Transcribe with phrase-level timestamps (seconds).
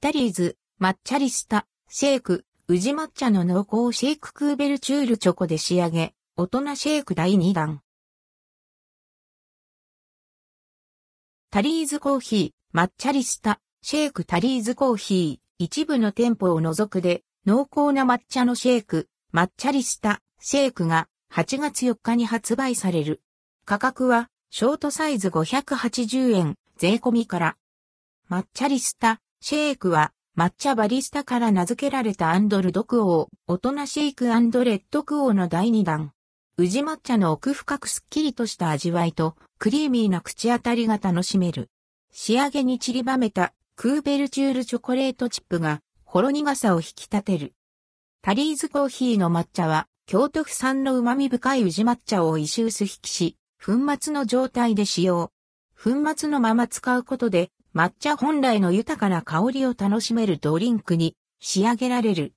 [0.00, 7.82] タリーズ、抹茶リスタ、シェイク、宇治抹茶の濃厚シェイククーベルチュールチョコで仕上げ、大人シェイク第2弾。
[11.50, 23.20] タリーズコーヒー、抹茶リスタ、シェイクタリーズコーヒー、一部の店舗を除くで、濃厚な抹茶のシェイク、抹茶リスタ、シェイクが8月4日に発売される。
[23.64, 27.56] 価格は、ショートサイズ580円、税込みから。
[28.30, 36.12] 抹茶リスタ、シェイクは、抹茶バリスタから名付けられた&ldquo、大人シェイク&rdquo の第2弾。
[36.56, 41.70] 宇治抹茶の奥深くすっきりとした味わいと、クリーミーな口当たりが楽しめる。
[42.10, 47.54] 仕上げに散りばめた、クーベルチュールチョコレートチップが、ほろ苦さを引き立てる。
[48.22, 55.30] タリーズコーヒーの抹茶は、京都府産の旨味深い宇治抹茶を石臼挽きし、粉末の状態で使用。
[55.80, 62.32] 粉末のまま使うことで、抹茶本来の豊かな香りを楽しめるドリンクに仕上げられる。